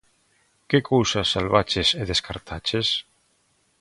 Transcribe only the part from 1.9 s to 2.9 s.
e descartaches?